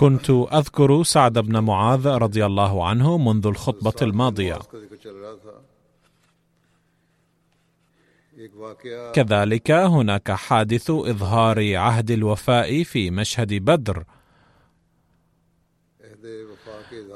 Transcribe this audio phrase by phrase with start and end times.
[0.00, 4.58] كنت أذكر سعد بن معاذ رضي الله عنه منذ الخطبة الماضية.
[9.12, 14.04] كذلك هناك حادث إظهار عهد الوفاء في مشهد بدر.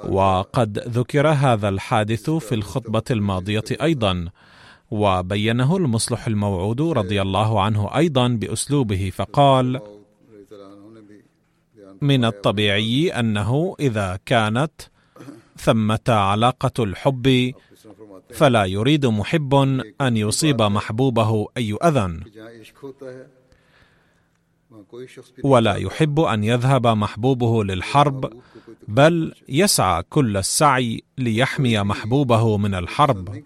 [0.08, 4.28] وقد ذكر هذا الحادث في الخطبة الماضية أيضا
[4.90, 9.80] وبينه المصلح الموعود رضي الله عنه أيضا بأسلوبه فقال
[12.00, 14.72] من الطبيعي أنه إذا كانت
[15.58, 17.52] ثمة علاقة الحب
[18.30, 19.54] فلا يريد محب
[20.00, 22.20] أن يصيب محبوبه أي أذى.
[25.44, 28.42] ولا يحب أن يذهب محبوبه للحرب
[28.88, 33.42] بل يسعى كل السعي ليحمي محبوبه من الحرب.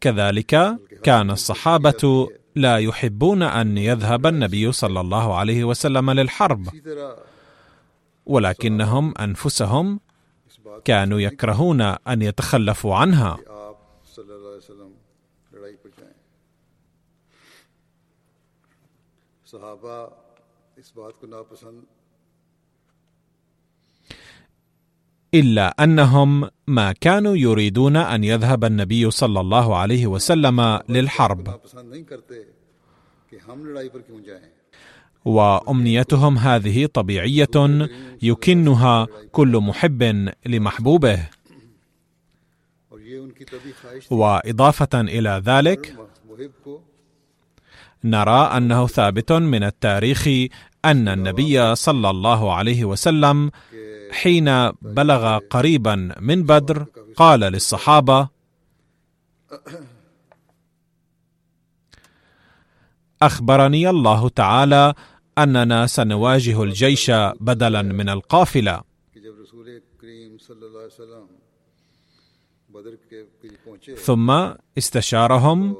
[0.00, 6.68] كذلك كان الصحابة لا يحبون أن يذهب النبي صلى الله عليه وسلم للحرب.
[8.26, 10.00] ولكنهم أنفسهم
[10.84, 13.38] كانوا يكرهون أن يتخلفوا عنها.
[25.34, 31.60] إلا أنهم ما كانوا يريدون أن يذهب النبي صلى الله عليه وسلم للحرب.
[35.24, 37.56] وأمنيتهم هذه طبيعية
[38.22, 41.28] يكنها كل محب لمحبوبه.
[44.10, 45.96] وإضافة إلى ذلك
[48.04, 50.28] نرى أنه ثابت من التاريخ
[50.84, 53.50] أن النبي صلى الله عليه وسلم
[54.10, 56.86] حين بلغ قريبا من بدر
[57.16, 58.28] قال للصحابة
[63.22, 64.94] أخبرني الله تعالى
[65.38, 67.10] أننا سنواجه الجيش
[67.40, 68.82] بدلا من القافلة.
[73.96, 74.30] ثم
[74.78, 75.76] استشارهم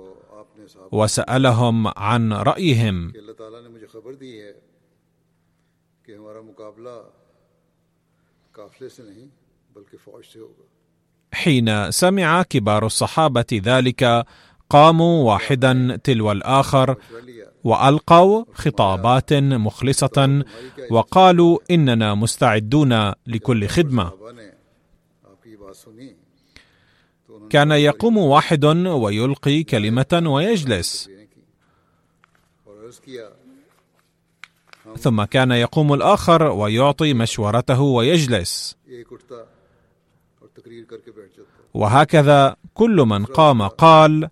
[0.92, 3.12] وسألهم عن رأيهم.
[11.32, 14.26] حين سمع كبار الصحابة ذلك
[14.70, 16.96] قاموا واحدا تلو الآخر
[17.64, 20.44] وألقوا خطابات مخلصة
[20.90, 24.12] وقالوا إننا مستعدون لكل خدمة.
[27.50, 31.08] كان يقوم واحد ويلقي كلمة ويجلس.
[34.98, 38.76] ثم كان يقوم الآخر ويعطي مشورته ويجلس.
[41.74, 44.28] وهكذا كل من قام قال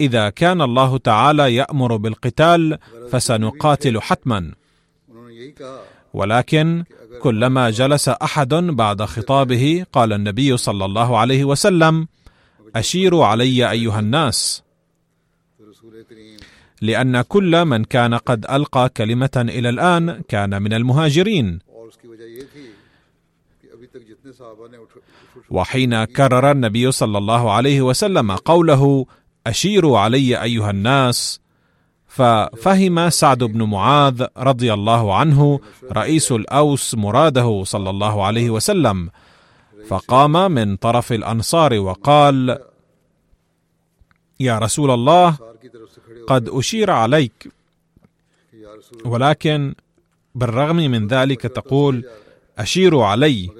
[0.00, 2.78] إذا كان الله تعالى يأمر بالقتال
[3.10, 4.54] فسنقاتل حتما.
[6.14, 6.84] ولكن
[7.22, 12.08] كلما جلس أحد بعد خطابه قال النبي صلى الله عليه وسلم
[12.76, 14.62] أشيروا علي أيها الناس.
[16.80, 21.58] لأن كل من كان قد ألقى كلمة إلى الآن كان من المهاجرين.
[25.50, 29.06] وحين كرر النبي صلى الله عليه وسلم قوله
[29.46, 31.40] أشيروا علي أيها الناس.
[32.06, 35.60] ففهم سعد بن معاذ رضي الله عنه
[35.92, 39.10] رئيس الأوس مراده صلى الله عليه وسلم
[39.88, 42.58] فقام من طرف الأنصار وقال
[44.40, 45.36] يا رسول الله
[46.26, 47.48] قد أشير عليك.
[49.04, 49.74] ولكن
[50.34, 52.04] بالرغم من ذلك تقول
[52.58, 53.50] اشيروا علي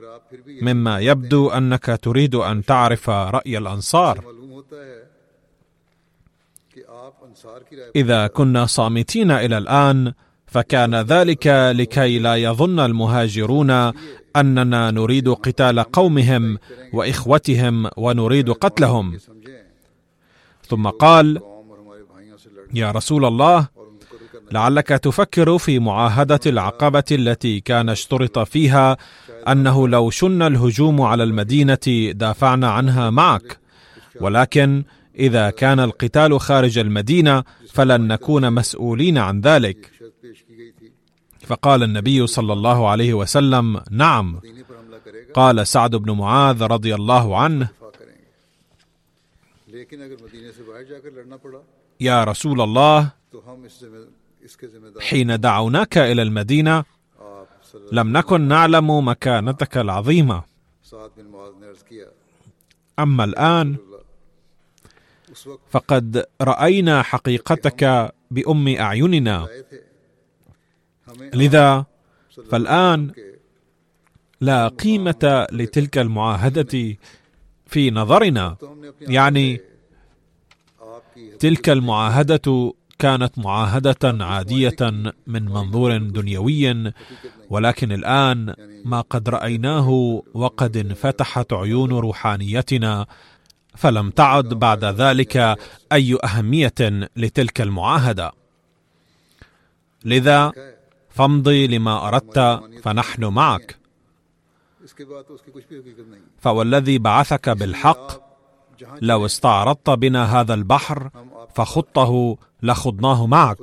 [0.63, 4.25] مما يبدو أنك تريد أن تعرف رأي الأنصار.
[7.97, 10.13] إذا كنا صامتين إلى الآن
[10.47, 13.71] فكان ذلك لكي لا يظن المهاجرون
[14.37, 16.59] أننا نريد قتال قومهم
[16.93, 19.19] وإخوتهم ونريد قتلهم.
[20.69, 21.41] ثم قال
[22.75, 23.69] يا رسول الله
[24.53, 28.97] لعلك تفكر في معاهدة العقبة التي كان اشترط فيها
[29.49, 33.59] أنه لو شن الهجوم على المدينة دافعنا عنها معك.
[34.21, 34.85] ولكن
[35.19, 39.91] إذا كان القتال خارج المدينة فلن نكون مسؤولين عن ذلك.
[41.47, 44.41] فقال النبي صلى الله عليه وسلم نعم.
[45.35, 47.69] قال سعد بن معاذ رضي الله عنه
[52.01, 53.11] يا رسول الله
[55.01, 56.85] حين دعوناك إلى المدينة
[57.93, 60.43] لم نكن نعلم مكانتك العظيمة.
[62.99, 63.77] أما الآن
[65.71, 69.49] فقد رأينا حقيقتك بأم أعيننا.
[71.35, 71.85] لذا
[72.51, 73.13] فالآن
[74.41, 76.97] لا قيمة لتلك المعاهدة
[77.67, 78.57] في نظرنا.
[79.01, 79.61] يعني
[81.39, 84.77] تلك المعاهدة كانت معاهدة عادية
[85.27, 86.93] من منظور دنيوي
[87.51, 93.07] ولكن الآن ما قد رأيناه وقد انفتحت عيون روحانيتنا
[93.77, 95.57] فلم تعد بعد ذلك
[95.93, 98.33] أي أهمية لتلك المعاهدة.
[100.05, 100.53] لذا
[101.11, 103.77] فامضي لما أردت فنحن معك.
[106.41, 108.30] فوالذي بعثك بالحق
[109.01, 111.11] لو استعرضت بنا هذا البحر
[111.55, 113.59] فخطه لخضناه معك.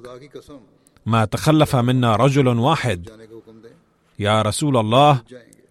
[1.06, 3.10] ما تخلف منا رجل واحد.
[4.20, 5.22] يا رسول الله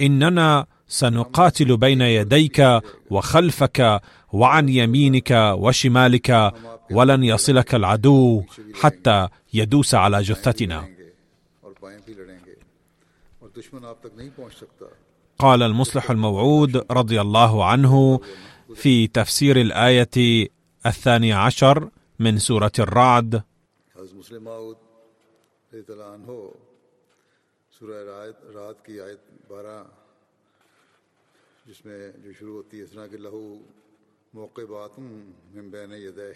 [0.01, 4.01] إننا سنقاتل بين يديك وخلفك
[4.33, 6.53] وعن يمينك وشمالك
[6.91, 8.43] ولن يصلك العدو
[8.75, 10.89] حتى يدوس على جثتنا.
[15.39, 18.21] قال المصلح الموعود رضي الله عنه
[18.75, 20.49] في تفسير الآية
[20.87, 23.43] الثانية عشر من سورة الرعد.
[31.67, 33.41] جس میں جو شروع ہوتی ہے اس طرح کہ له
[34.35, 36.31] معقبات من بين يديه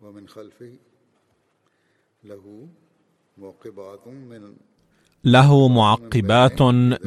[0.00, 0.72] ومن خلفه
[2.24, 2.68] له
[3.38, 4.52] معقبات من
[5.24, 6.62] له معقبات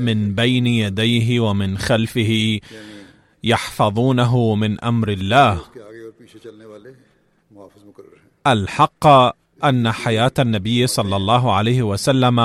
[0.10, 2.60] من بين يديه ومن خلفه
[3.46, 5.62] يحفظونه من أمر الله.
[8.48, 9.08] الحق
[9.64, 12.36] أن حياة النبي صلى الله عليه وسلم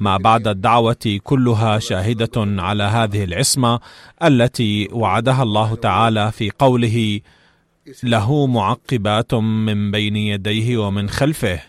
[0.00, 3.80] ما بعد الدعوة كلها شاهدة على هذه العصمة
[4.22, 7.20] التي وعدها الله تعالى في قوله
[8.02, 11.60] له معقبات من بين يديه ومن خلفه.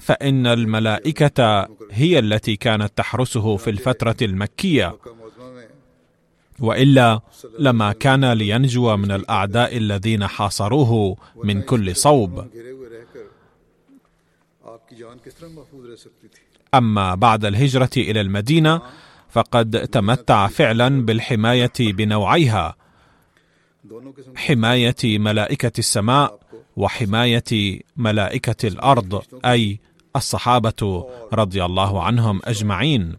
[0.00, 4.96] فإن الملائكة هي التي كانت تحرسه في الفترة المكية.
[6.60, 7.20] وإلا
[7.58, 12.46] لما كان لينجو من الأعداء الذين حاصروه من كل صوب.
[16.74, 18.82] أما بعد الهجرة إلى المدينة
[19.30, 22.76] فقد تمتع فعلا بالحماية بنوعيها.
[24.36, 26.38] حماية ملائكة السماء
[26.76, 29.80] وحماية ملائكة الأرض أي
[30.16, 33.16] الصحابة رضي الله عنهم أجمعين.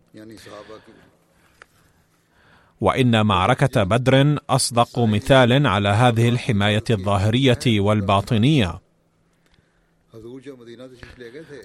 [2.81, 8.79] وإن معركة بدر أصدق مثال على هذه الحماية الظاهرية والباطنية.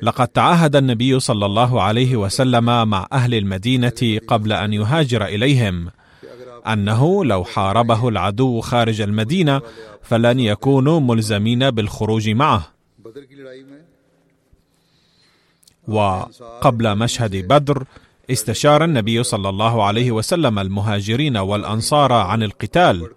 [0.02, 5.90] لقد تعاهد النبي صلى الله عليه وسلم مع أهل المدينة قبل أن يهاجر إليهم
[6.66, 9.61] أنه لو حاربه العدو خارج المدينة
[10.02, 12.66] فلن يكونوا ملزمين بالخروج معه.
[15.88, 17.85] وقبل مشهد بدر
[18.31, 23.11] استشار النبي صلى الله عليه وسلم المهاجرين والأنصار عن القتال.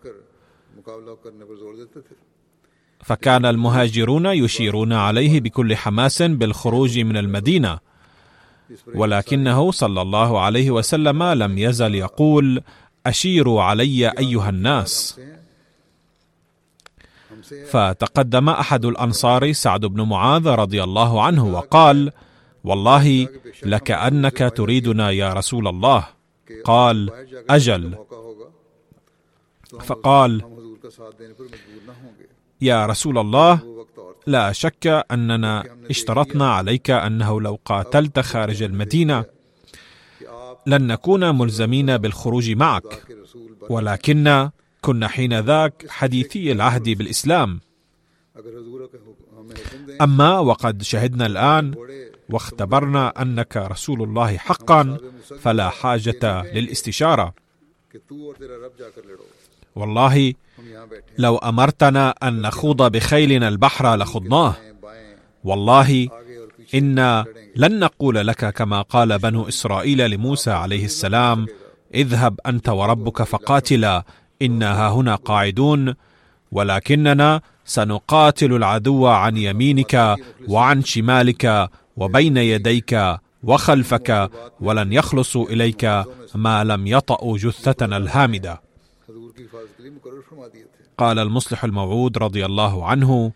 [3.04, 7.80] فكان المهاجرون يشيرون عليه بكل حماس بالخروج من المدينة.
[8.96, 12.62] ولكنه صلى الله عليه وسلم لم يزل يقول
[13.06, 15.20] أشيروا علي أيها الناس
[17.70, 22.12] فتقدم أحد الأنصار سعد بن معاذ رضي الله عنه وقال
[22.68, 23.28] والله
[23.64, 26.08] لكانك تريدنا يا رسول الله.
[26.64, 27.12] قال
[27.50, 27.98] أجل.
[29.86, 30.42] فقال
[32.62, 33.60] يا رسول الله
[34.28, 39.26] لا شك أننا اشترطنا عليك أنه لو قاتلت خارج المدينة
[40.68, 43.04] لن نكون ملزمين بالخروج معك.
[43.70, 44.50] ولكن
[44.82, 47.60] كنا حين ذاك حديثي العهد بالإسلام.
[50.02, 51.76] أما وقد شهدنا الآن
[52.30, 54.98] واختبرنا أنك رسول الله حقا
[55.40, 57.34] فلا حاجة للاستشارة.
[59.76, 60.34] والله
[61.18, 64.56] لو أمرتنا أن نخوض بخيلنا البحر لخضناه.
[65.44, 66.10] والله
[66.76, 71.48] إنا لن نقول لك كما قال بنو إسرائيل لموسى عليه السلام
[71.94, 74.04] اذهب أنت وربك فقاتلا
[74.42, 75.96] إنا هنا قاعدون
[76.52, 80.16] ولكننا سنقاتل العدو عن يمينك
[80.48, 88.62] وعن شمالك وبين يديك وخلفك ولن يخلصوا إليك ما لم يطأوا جثتنا الهامدة.
[90.98, 93.32] قال المصلح الموعود رضي الله عنه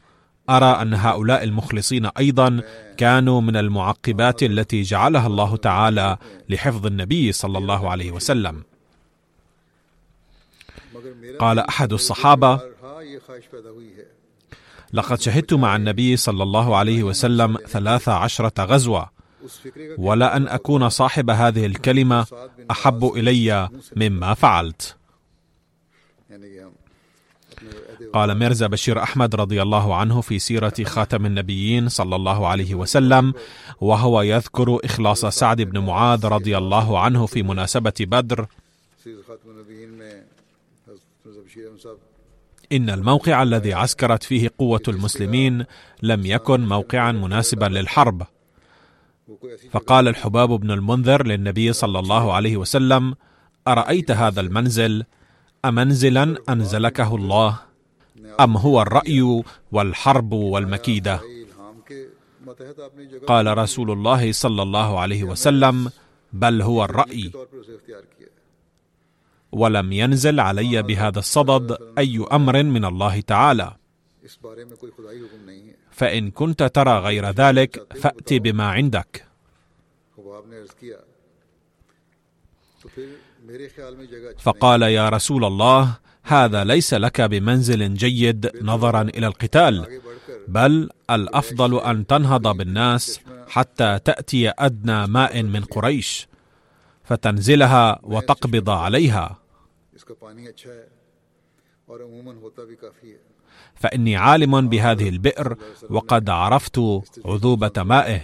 [0.49, 2.61] أرى أن هؤلاء المخلصين أيضا
[2.97, 6.17] كانوا من المعقبات التي جعلها الله تعالى
[6.49, 8.63] لحفظ النبي صلى الله عليه وسلم.
[11.39, 12.59] قال أحد الصحابة
[14.93, 19.09] لقد شهدت مع النبي صلى الله عليه وسلم ثلاث عشرة غزوة.
[19.97, 22.25] ولا أن أكون صاحب هذه الكلمة
[22.71, 24.95] أحب إلي مما فعلت.
[28.13, 33.33] قال ميرزا بشير أحمد رضي الله عنه في سيرة خاتم النبيين صلى الله عليه وسلم
[33.81, 38.45] وهو يذكر إخلاص سعد بن معاذ رضي الله عنه في مناسبة بدر.
[42.71, 45.65] إن الموقع الذي عسكرت فيه قوة المسلمين
[46.03, 48.23] لم يكن موقعا مناسبا للحرب.
[49.71, 53.15] فقال الحباب بن المنذر للنبي صلى الله عليه وسلم
[53.67, 55.03] أرأيت هذا المنزل؟
[55.65, 57.59] امنزلا أنزلكه الله؟
[58.39, 61.19] أم هو الرأي والحرب والمكيدة؟
[63.27, 65.91] قال رسول الله صلى الله عليه وسلم
[66.33, 67.31] بل هو الرأي.
[69.51, 73.75] ولم ينزل علي بهذا الصدد أي أمر من الله تعالى.
[75.91, 79.25] فإن كنت ترى غير ذلك فأت بما عندك.
[84.39, 90.01] فقال يا رسول الله هذا ليس لك بمنزل جيد نظرا إلى القتال
[90.47, 96.27] بل الأفضل أن تنهض بالناس حتى تأتي أدنى ماء من قريش
[97.03, 99.40] فتنزلها وتقبض عليها.
[103.75, 105.55] فإني عالم بهذه البئر
[105.89, 106.79] وقد عرفت
[107.25, 108.21] عذوبة مائه.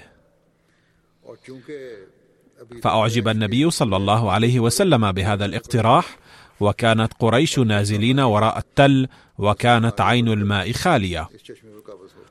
[2.82, 6.18] فأعجب النبي صلى الله عليه وسلم بهذا الاقتراح
[6.60, 11.30] وكانت قريش نازلين وراء التل وكانت عين الماء خالية.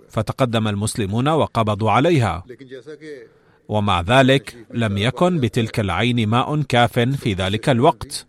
[0.08, 2.44] فتقدم المسلمون وقبضوا عليها.
[3.68, 8.26] ومع ذلك لم يكن بتلك العين ماء كاف في ذلك الوقت.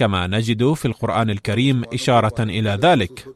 [0.00, 3.26] كما نجد في القرآن الكريم إشارة إلى ذلك.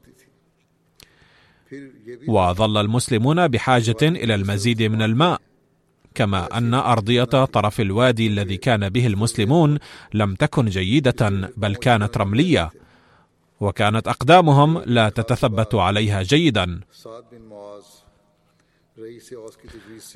[2.29, 5.41] وظل المسلمون بحاجة إلى المزيد من الماء
[6.15, 9.79] كما أن أرضية طرف الوادي الذي كان به المسلمون
[10.15, 12.71] لم تكن جيدة بل كانت رملية
[13.61, 16.81] وكانت أقدامهم لا تتثبت عليها جيدا.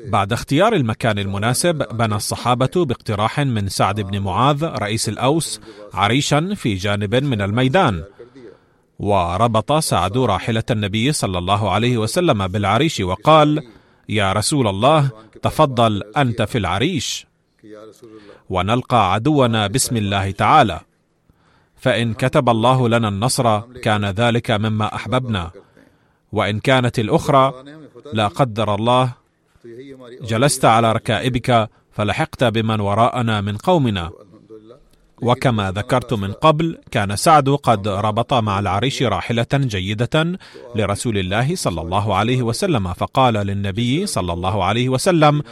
[0.04, 5.60] بعد اختيار المكان المناسب بنى الصحابة باقتراح من سعد بن معاذ رئيس الأوس
[5.94, 8.04] عريشا في جانب من الميدان.
[8.98, 13.68] وربط سعد راحلة النبي صلى الله عليه وسلم بالعريش وقال
[14.08, 15.10] يا رسول الله
[15.42, 17.26] تفضل أنت في العريش.
[18.50, 20.80] ونلقى عدونا بسم الله تعالى.
[21.76, 25.50] فإن كتب الله لنا النصر كان ذلك مما أحببنا.
[26.32, 27.64] وإن كانت الأخرى
[28.12, 29.12] لا قدر الله.
[30.20, 34.10] جلست على ركائبك فلحقت بمن وراءنا من قومنا.
[35.22, 40.38] وكما ذكرت من قبل كان سعد قد ربط مع العريش راحلة جيدة
[40.74, 45.42] لرسول الله صلى الله عليه وسلم فقال للنبي صلى الله عليه وسلم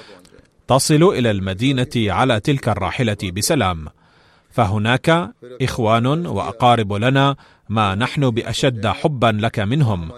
[0.68, 3.88] تصل إلى المدينة على تلك الراحلة بسلام.
[4.50, 5.30] فهناك
[5.62, 7.36] إخوان وأقارب لنا
[7.68, 10.12] ما نحن بأشد حبا لك منهم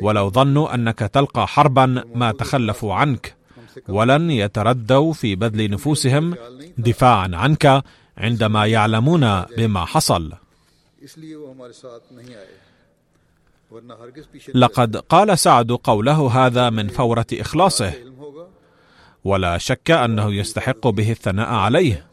[0.00, 3.34] ولو ظنوا أنك تلقى حربا ما تخلفوا عنك
[3.88, 6.34] ولن يتردوا في بذل نفوسهم
[6.78, 7.84] دفاعا عنك
[8.18, 10.32] عندما يعلمون بما حصل.
[14.54, 17.92] لقد قال سعد قوله هذا من فورة إخلاصه
[19.24, 22.06] ولا شك أنه يستحق به الثناء عليه.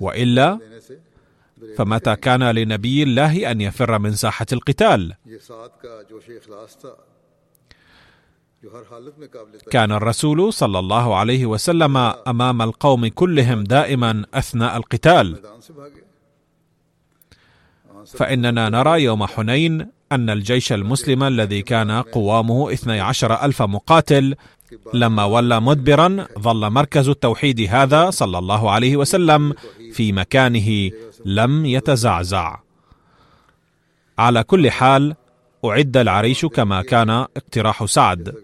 [0.00, 0.58] وإلا
[1.76, 5.14] فمتى كان لنبي الله أن يفر من ساحة القتال؟
[9.70, 15.42] كان الرسول صلى الله عليه وسلم أمام القوم كلهم دائما أثناء القتال.
[18.06, 24.34] فإننا نرى يوم حنين أن الجيش المسلم الذي كان قوامه 12 ألف مقاتل
[24.94, 29.54] لما ولى مدبرا ظل مركز التوحيد هذا صلى الله عليه وسلم
[29.92, 30.90] في مكانه
[31.24, 32.58] لم يتزعزع.
[34.18, 35.14] على كل حال
[35.64, 38.34] أعد العريش كما كان اقتراح سعد.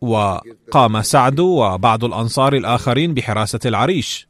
[0.00, 4.28] وقام سعد وبعض الأنصار الآخرين بحراسة العريش.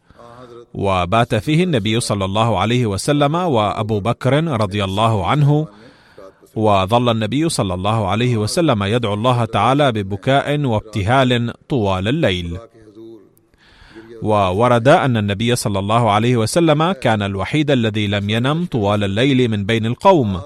[0.74, 5.68] وبات فيه النبي صلى الله عليه وسلم وأبو بكر رضي الله عنه
[6.56, 12.58] وظل النبي صلى الله عليه وسلم يدعو الله تعالى ببكاء وابتهال طوال الليل.
[14.22, 19.64] وورد أن النبي صلى الله عليه وسلم كان الوحيد الذي لم ينم طوال الليل من
[19.64, 20.40] بين القوم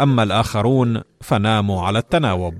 [0.00, 2.54] أما الآخرون فناموا على التناوب.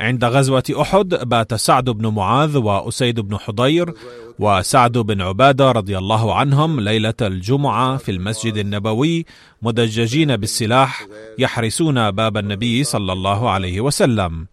[0.00, 3.94] عند غزوة أحد بات سعد بن معاذ وأسيد بن حضير
[4.38, 9.26] وسعد بن عبادة رضي الله عنهم ليلة الجمعة في المسجد النبوي
[9.62, 11.06] مدججين بالسلاح
[11.38, 14.46] يحرسون باب النبي صلى الله عليه وسلم.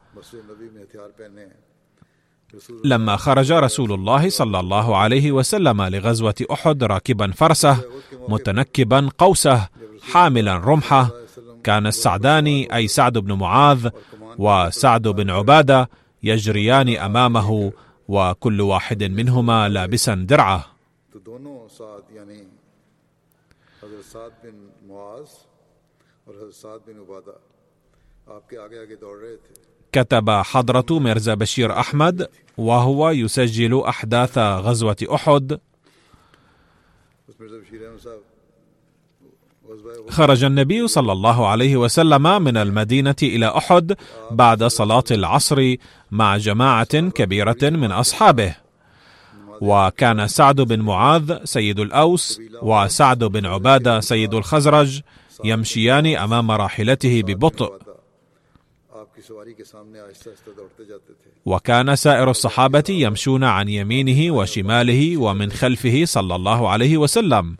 [2.85, 7.77] لما خرج رسول الله صلى الله عليه وسلم لغزوة أحد راكبا فرسه
[8.29, 9.67] متنكبا قوسه
[10.13, 11.09] حاملا رمحه
[11.63, 13.89] كان السعداني أي سعد بن معاذ
[14.37, 15.89] وسعد بن عبادة
[16.23, 17.71] يجريان أمامه
[18.07, 20.65] وكل واحد منهما لابسا درعة.
[29.91, 35.59] كتب حضرة مرزا بشير أحمد وهو يسجل أحداث غزوة أحد.
[40.09, 43.95] خرج النبي صلى الله عليه وسلم من المدينة إلى أحد
[44.31, 45.75] بعد صلاة العصر
[46.11, 48.55] مع جماعة كبيرة من أصحابه.
[49.61, 55.01] وكان سعد بن معاذ سيد الأوس وسعد بن عبادة سيد الخزرج
[55.43, 57.79] يمشيان أمام راحلته ببطء.
[61.45, 67.57] وكان سائر الصحابة يمشون عن يمينه وشماله ومن خلفه صلى الله عليه وسلم.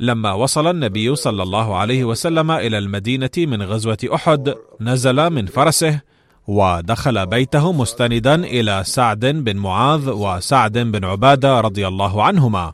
[0.00, 6.00] لما وصل النبي صلى الله عليه وسلم إلى المدينة من غزوة أحد نزل من فرسه
[6.46, 12.72] ودخل بيته مستندا إلى سعد بن معاذ وسعد بن عبادة رضي الله عنهما.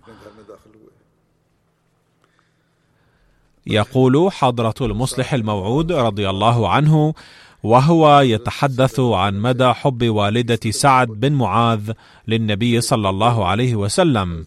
[3.66, 7.14] يقول حضرة المصلح الموعود رضي الله عنه
[7.62, 11.92] وهو يتحدث عن مدى حب والدة سعد بن معاذ
[12.28, 14.46] للنبي صلى الله عليه وسلم.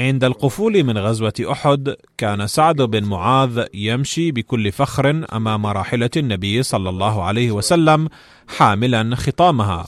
[0.00, 6.62] عند القفول من غزوة أحد كان سعد بن معاذ يمشي بكل فخر أمام راحلة النبي
[6.62, 8.08] صلى الله عليه وسلم
[8.48, 9.86] حاملا خطامها.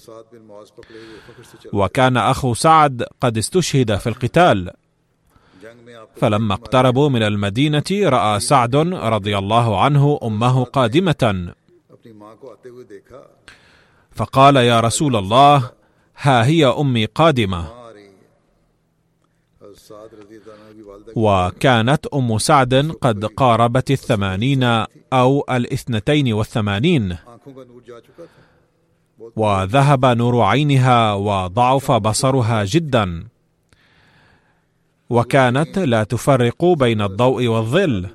[1.72, 4.70] وكان أخو سعد قد استشهد في القتال.
[6.16, 8.76] فلما اقتربوا من المدينة رأى سعد
[9.16, 11.54] رضي الله عنه أمه قادمة.
[14.12, 15.70] فقال يا رسول الله
[16.16, 17.81] ها هي أمي قادمة.
[21.16, 24.62] وكانت أم سعد قد قاربت الثمانين
[25.12, 27.16] أو الاثنتين والثمانين.
[29.36, 33.24] وذهب نور عينها وضعف بصرها جدا.
[35.10, 38.08] وكانت لا تفرق بين الضوء والظل.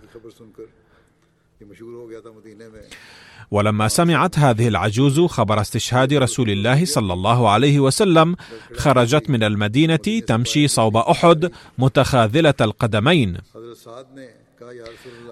[3.52, 8.36] ولما سمعت هذه العجوز خبر استشهاد رسول الله صلى الله عليه وسلم
[8.78, 9.96] خرجت من المدينة
[10.28, 13.38] تمشي صوب أحد متخاذلة القدمين.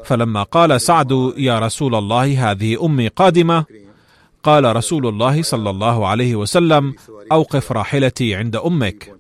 [0.04, 3.66] فلما قال سعد يا رسول الله هذه أمي قادمة.
[4.44, 6.94] قال رسول الله صلى الله عليه وسلم
[7.32, 9.16] أوقف راحلتي عند أمك.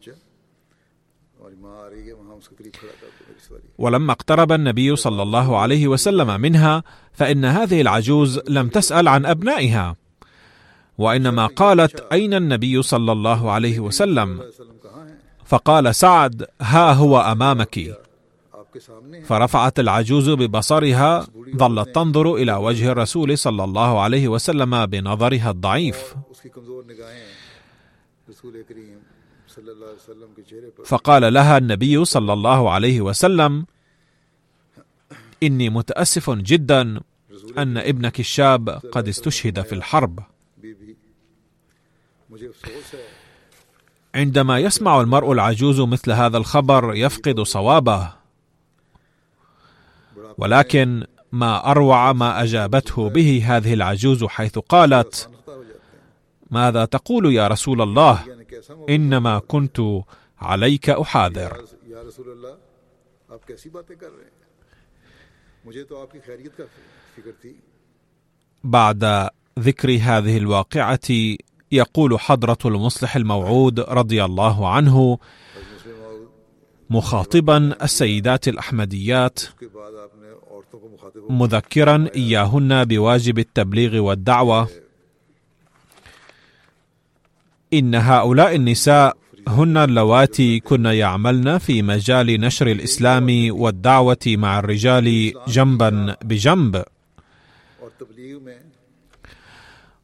[3.78, 6.84] ولما اقترب النبي صلى الله عليه وسلم منها
[7.16, 9.96] فإن هذه العجوز لم تسأل عن أبنائها.
[10.98, 14.42] وإنما قالت أين النبي صلى الله عليه وسلم؟
[15.46, 18.00] فقال سعد ها هو أمامك.
[19.26, 26.16] فرفعت العجوز ببصرها ظلت تنظر إلى وجه الرسول صلى الله عليه وسلم بنظرها الضعيف.
[30.86, 33.66] فقال لها النبي صلى الله عليه وسلم
[35.46, 37.02] إني متأسف جدا
[37.58, 40.20] أن ابنك الشاب قد استشهد في الحرب.
[44.16, 48.14] عندما يسمع المرء العجوز مثل هذا الخبر يفقد صوابه.
[50.38, 55.30] ولكن ما أروع ما أجابته به هذه العجوز حيث قالت
[56.52, 58.26] ماذا تقول يا رسول الله؟
[58.90, 59.82] إنما كنت
[60.40, 61.66] عليك أحاذر.
[68.64, 71.00] بعد ذكر هذه الواقعة
[71.72, 75.18] يقول حضرة المصلح الموعود رضي الله عنه
[76.90, 79.40] مخاطبا السيدات الأحمديات
[81.30, 84.70] مذكرا إياهن بواجب التبليغ والدعوة.
[87.74, 96.16] إن هؤلاء النساء هن اللواتي كن يعملن في مجال نشر الإسلام والدعوة مع الرجال جنبا
[96.24, 96.84] بجنب.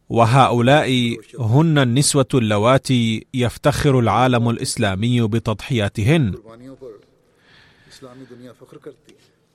[0.10, 6.34] وهؤلاء هن النسوة اللواتي يفتخر العالم الإسلامي بتضحياتهن.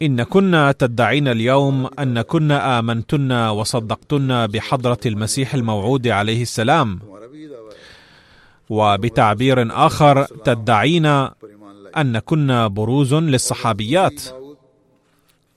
[0.03, 7.01] إن كنا تدعين اليوم أن كنا آمنتن وصدقتن بحضرة المسيح الموعود عليه السلام.
[8.70, 11.07] وبتعبير آخر تدعين
[11.96, 14.22] أن كنا بروز للصحابيات.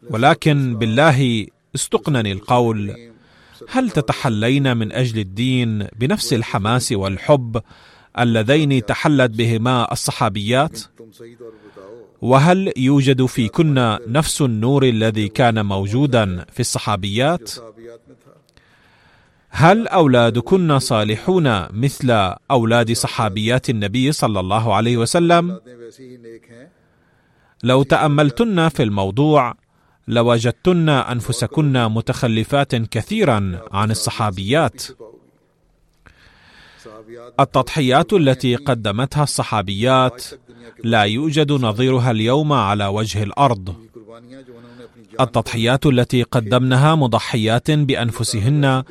[0.09, 2.95] ولكن بالله استقنني القول
[3.69, 7.61] هل تتحلين من أجل الدين بنفس الحماس والحب
[8.19, 10.79] اللذين تحلت بهما الصحابيات؟
[12.21, 17.51] وهل يوجد فيكن نفس النور الذي كان موجودا في الصحابيات؟
[19.51, 25.59] هل أولادكن صالحون مثل أولاد صحابيات النبي صلى الله عليه وسلم؟
[27.63, 29.55] لو تأملتن في الموضوع
[30.07, 34.83] لوجدتن أنفسكن متخلفات كثيرا عن الصحابيات.
[37.39, 40.25] التضحيات التي قدمتها الصحابيات
[40.83, 43.75] لا يوجد نظيرها اليوم على وجه الأرض.
[45.19, 48.83] التضحيات التي قدمنها مضحيات بأنفسهن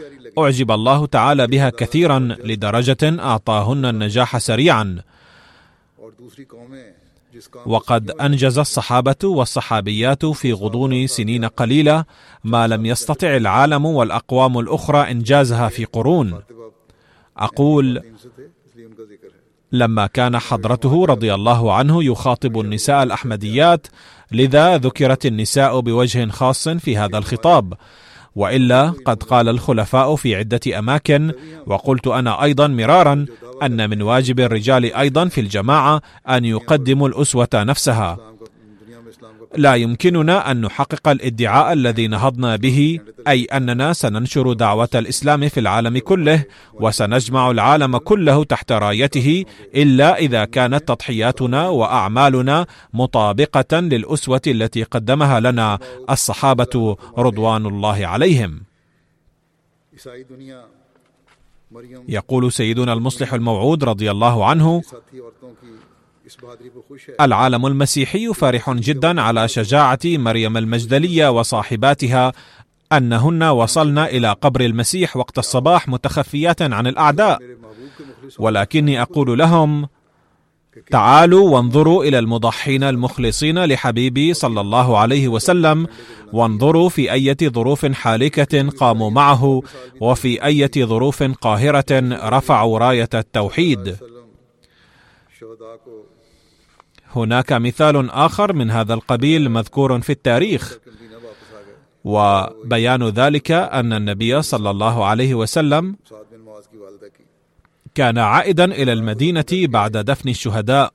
[0.44, 4.98] أعجب الله تعالى بها كثيرا لدرجة أعطاهن النجاح سريعا.
[7.66, 12.04] وقد أنجز الصحابة والصحابيات في غضون سنين قليلة
[12.44, 16.40] ما لم يستطع العالم والأقوام الأخرى إنجازها في قرون.
[17.36, 18.02] أقول
[19.72, 23.86] لما كان حضرته رضي الله عنه يخاطب النساء الأحمديات
[24.32, 27.74] لذا ذكرت النساء بوجه خاص في هذا الخطاب؟
[28.38, 31.32] وإلا قد قال الخلفاء في عدة أماكن
[31.66, 33.26] وقلت أنا أيضا مرارا
[33.62, 38.10] أن من واجب الرجال أيضا في الجماعة أن يقدموا الأسوة نفسها.
[39.56, 45.98] لا يمكننا أن نحقق الادعاء الذي نهضنا به أي أننا سننشر دعوة الإسلام في العالم
[45.98, 55.40] كله وسنجمع العالم كله تحت رايته إلا إذا كانت تضحياتنا وأعمالنا مطابقة للأسوة التي قدمها
[55.40, 55.78] لنا
[56.10, 58.62] الصحابة رضوان الله عليهم.
[62.08, 64.82] يقول سيدنا المصلح الموعود رضي الله عنه
[67.20, 72.32] العالم المسيحي فرح جدا على شجاعة مريم المجدلية وصاحباتها
[72.92, 77.38] أنهن وصلن إلى قبر المسيح وقت الصباح متخفيات عن الأعداء.
[78.38, 79.88] ولكني أقول لهم
[80.90, 85.86] تعالوا وانظروا إلى المضحين المخلصين لحبيبي صلى الله عليه وسلم
[86.32, 89.62] وانظروا في أية ظروف حالكة قاموا معه
[90.00, 91.84] وفي أية ظروف قاهرة
[92.28, 93.96] رفعوا راية التوحيد.
[97.16, 100.78] هناك مثال آخر من هذا القبيل مذكور في التاريخ.
[102.04, 105.96] وبيان ذلك أن النبي صلى الله عليه وسلم
[107.94, 110.92] كان عائدا إلى المدينة بعد دفن الشهداء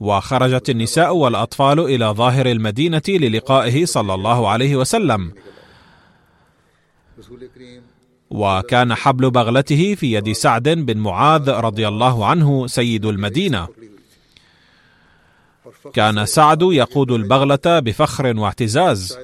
[0.00, 5.32] وخرجت النساء والأطفال إلى ظاهر المدينة للقائه صلى الله عليه وسلم.
[8.30, 13.68] وكان حبل بغلته في يد سعد بن معاذ رضي الله عنه سيد المدينة.
[15.92, 19.18] كان سعد يقود البغلة بفخر واعتزاز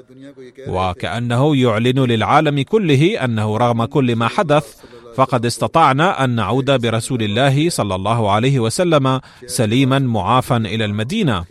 [0.69, 4.77] وكأنه يعلن للعالم كله أنه رغم كل ما حدث
[5.15, 11.45] فقد استطعنا أن نعود برسول الله صلى الله عليه وسلم سليما معافا إلى المدينة.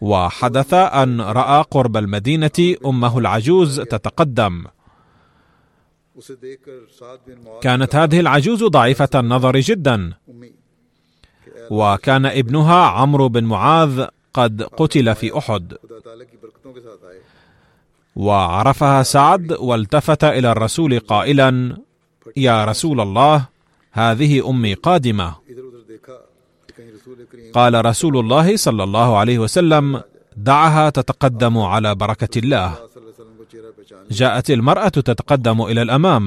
[0.00, 4.64] وحدث أن رأى قرب المدينة أمه العجوز تتقدم.
[7.62, 10.12] كانت هذه العجوز ضعيفة النظر جدا.
[11.72, 15.74] وكان ابنها عمرو بن معاذ قد قتل في أحد.
[18.16, 21.76] وعرفها سعد والتفت إلى الرسول قائلا
[22.36, 23.36] يا رسول الله
[23.92, 25.34] هذه أمي قادمة.
[27.54, 30.02] قال رسول الله صلى الله عليه وسلم
[30.36, 32.68] دعها تتقدم على بركة الله.
[34.10, 36.24] جاءت المرأة تتقدم إلى الأمام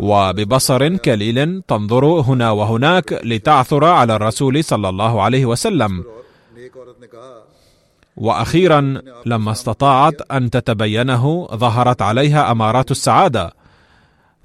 [0.00, 6.04] وببصر كليل تنظر هنا وهناك لتعثر على الرسول صلى الله عليه وسلم.
[8.16, 13.52] وأخيرا لما استطاعت أن تتبينه ظهرت عليها أمارات السعادة.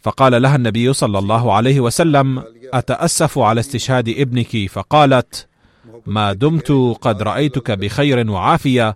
[0.01, 5.47] فقال لها النبي صلى الله عليه وسلم أتأسف على استشهاد ابنك؟ فقالت
[6.05, 8.95] ما دمت قد رأيتك بخير وعافية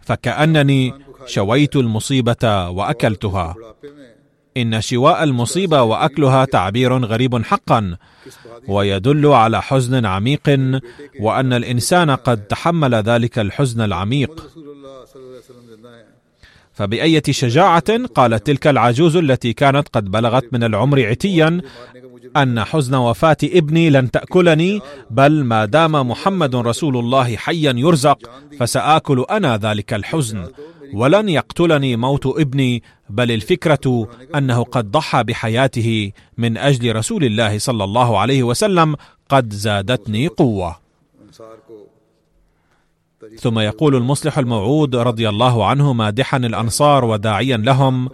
[0.00, 0.94] فكأنني
[1.26, 3.54] شويت المصيبة وأكلتها.
[4.62, 7.96] إن شواء المصيبة وأكلها تعبير غريب حقا
[8.68, 10.46] ويدل على حزن عميق
[11.20, 14.46] وأن الإنسان قد تحمل ذلك الحزن العميق.
[16.72, 21.60] فبأية شجاعة قالت تلك العجوز التي كانت قد بلغت من العمر عتيا
[22.36, 28.18] أن حزن وفاة ابني لن تأكلني بل ما دام محمد رسول الله حيا يرزق
[28.60, 30.46] فسآكل أنا ذلك الحزن.
[30.94, 37.84] ولن يقتلني موت ابني بل الفكرة أنه قد ضحى بحياته من أجل رسول الله صلى
[37.84, 38.96] الله عليه وسلم
[39.28, 40.76] قد زادتني قوة.
[43.40, 48.08] ثم يقول المصلح الموعود رضي الله عنه مادحا الأنصار وداعيا لهم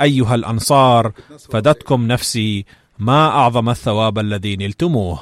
[0.00, 1.12] أيها الأنصار
[1.50, 2.64] فدتكم نفسي
[2.98, 5.20] ما أعظم الثواب الذي نلتموه؟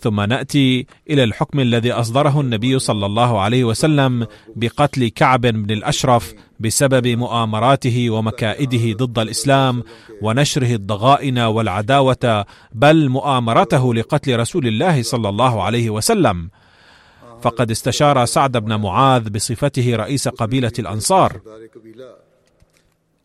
[0.00, 6.34] ثم نأتي إلى الحكم الذي أصدره النبي صلى الله عليه وسلم بقتل كعب بن الأشرف
[6.60, 9.82] بسبب مؤامراته ومكائده ضد الإسلام
[10.22, 16.50] ونشره الضغائن والعداوة بل مؤامرته لقتل رسول الله صلى الله عليه وسلم.
[17.42, 21.40] فقد استشار سعد بن معاذ بصفته رئيس قبيلة الأنصار.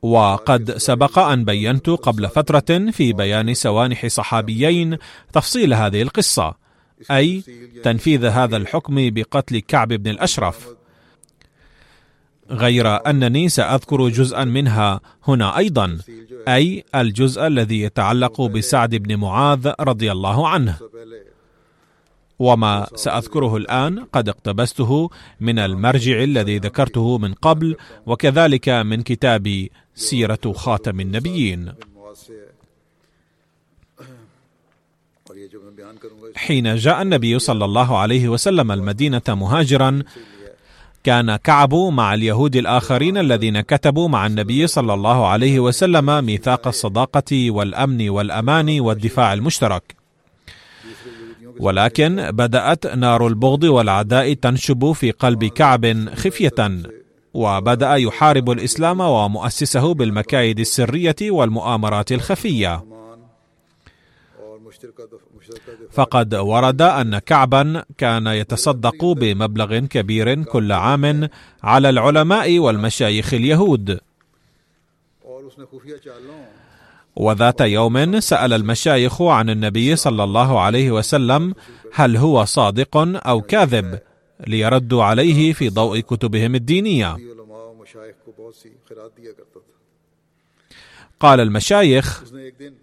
[0.02, 4.98] وقد سبق أن بينت قبل فترة في بيان سوانح صحابيين
[5.34, 6.56] تفصيل هذه القصة
[7.12, 7.44] أي
[7.84, 10.68] تنفيذ هذا الحكم بقتل كعب بن الأشرف.
[12.52, 15.98] غير أنني سأذكر جزءا منها هنا أيضا
[16.48, 20.78] أي الجزء الذي يتعلق بسعد بن معاذ رضي الله عنه.
[22.40, 25.10] وما سأذكره الآن قد اقتبسته
[25.40, 31.73] من المرجع الذي ذكرته من قبل وكذلك من كتاب سيرة خاتم النبيين.
[36.36, 40.04] حين جاء النبي صلى الله عليه وسلم المدينة مهاجرا
[41.04, 47.51] كان كعب مع اليهود الآخرين الذين كتبوا مع النبي صلى الله عليه وسلم ميثاق الصداقة
[47.51, 49.95] والأمن والأمان والدفاع المشترك.
[51.60, 56.69] ولكن بدأت نار البغض والعداء تنشب في قلب كعب خفية.
[57.34, 62.84] وبدأ يحارب الإسلام ومؤسسه بالمكايد السرية والمؤامرات الخفية.
[65.91, 71.30] فقد ورد أن كعبا كان يتصدق بمبلغ كبير كل عام
[71.63, 74.00] على العلماء والمشايخ اليهود.
[77.15, 81.54] وذات يوم سأل المشايخ عن النبي صلى الله عليه وسلم
[81.94, 84.00] هل هو صادق أو كاذب.
[84.47, 87.17] ليردوا عليه في ضوء كتبهم الدينية.
[91.19, 92.23] قال المشايخ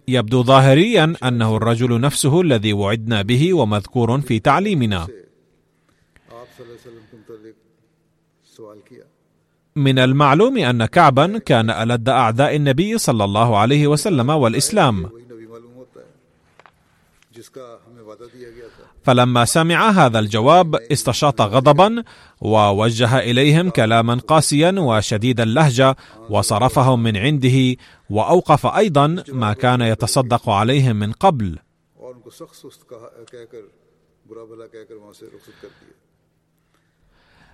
[0.07, 5.07] يبدو ظاهريا أنه الرجل نفسه الذي وعدنا به ومذكور في تعليمنا.
[9.75, 15.09] من المعلوم أن كعبا كان ألد أعداء النبي صلى الله عليه وسلم والإسلام.
[19.09, 22.03] فلما سمع هذا الجواب استشاط غضبا
[22.41, 25.95] ووجه إليهم كلاما قاسيا وشديد اللهجة
[26.29, 27.75] وصرفهم من عنده
[28.09, 31.57] وأوقف أيضا ما كان يتصدق عليهم من قبل.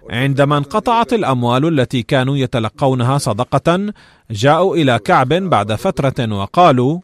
[0.10, 3.94] عندما انقطعت الأموال التي كانوا يتلقونها صدقة
[4.32, 7.00] جاءوا إلى كعب بعد فترة وقالوا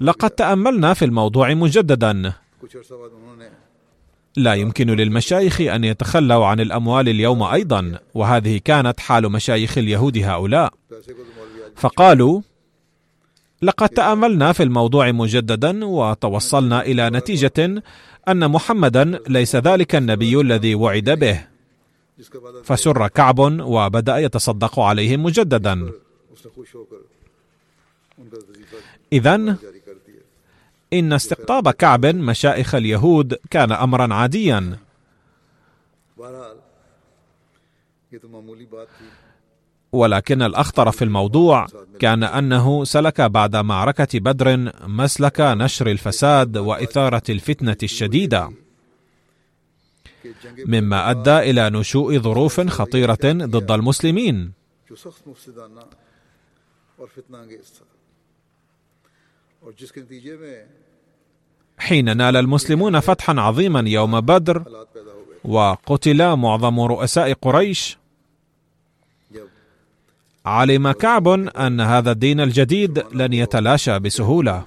[0.00, 2.32] لقد تأملنا في الموضوع مجددا.
[4.36, 10.72] لا يمكن للمشايخ أن يتخلوا عن الأموال اليوم أيضا وهذه كانت حال مشايخ اليهود هؤلاء.
[11.76, 12.40] فقالوا
[13.62, 17.82] لقد تأملنا في الموضوع مجددا وتوصلنا إلى نتيجة
[18.28, 21.44] أن محمدا ليس ذلك النبي الذي وعد به.
[22.64, 25.92] فسر كعب وبدأ يتصدق عليهم مجددا.
[29.12, 29.56] اذا
[30.92, 34.78] إن استقطاب كعب مشائخ اليهود كان أمرا عاديا.
[39.92, 41.66] ولكن الأخطر في الموضوع
[42.00, 48.50] كان أنه سلك بعد معركة بدر مسلك نشر الفساد وإثارة الفتنة الشديدة.
[50.66, 54.52] مما أدى إلى نشوء ظروف خطيرة ضد المسلمين.
[61.78, 64.64] حين نال المسلمون فتحا عظيما يوم بدر
[65.44, 67.98] وقتل معظم رؤساء قريش.
[70.46, 74.64] علم كعب أن هذا الدين الجديد لن يتلاشى بسهولة.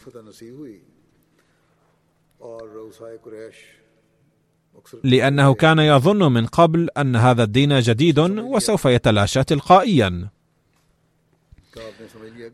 [5.03, 10.29] لأنه كان يظن من قبل أن هذا الدين جديد وسوف يتلاشى تلقائيا.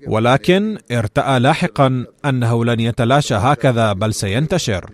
[0.07, 4.91] ولكن ارتأى لاحقا أنه لن يتلاشى هكذا بل سينتشر.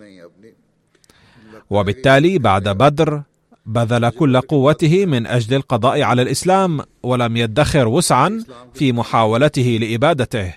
[1.69, 3.21] وبالتالي بعد بدر
[3.65, 10.53] بذل كل قوته من أجل القضاء على الإسلام ولم يدخر وسعا في محاولته لإبادته.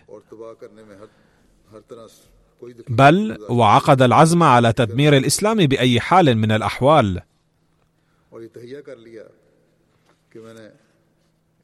[2.88, 7.18] بل وعقد العزم على تدمير الإسلام بأي حال من الأحوال.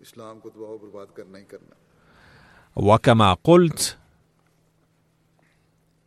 [0.01, 1.82] اسلام کو تباہ و برباد کرنا ہی کرنا۔
[2.77, 3.97] وكما قلت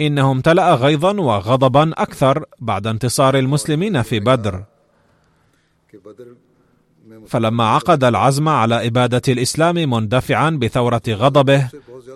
[0.02, 4.64] انه امتلا غيظا وغضبا أكثر بعد انتصار المسلمين في بدر.
[7.28, 11.70] فلما عقد العزم على إبادة الإسلام مندفعا بثورة غضبه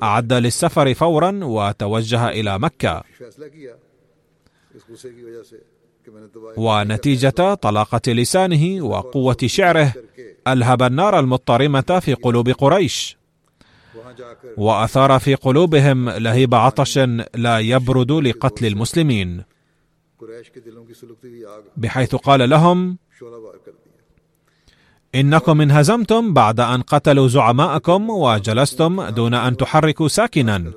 [0.04, 3.04] أعد للسفر فورا وتوجه إلى مكة.
[6.58, 9.94] ونتيجة طلاقة لسانه وقوة شعره
[10.48, 13.19] ألهب النار المضطرمة في قلوب قريش.
[14.58, 16.98] وأثار في قلوبهم لهيب عطش
[17.36, 19.44] لا يبرد لقتل المسلمين.
[21.78, 22.98] بحيث قال لهم
[25.16, 30.72] إنكم انهزمتم بعد أن قتلوا زعماءكم وجلستم دون أن تحركوا ساكنا.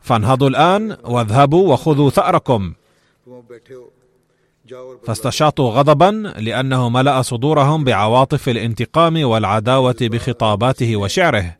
[0.00, 2.72] فانهضوا الآن واذهبوا وخذوا ثأركم.
[5.04, 11.59] فاستشاطوا غضبا لأنه ملأ صدورهم بعواطف الانتقام والعداوة بخطاباته وشعره.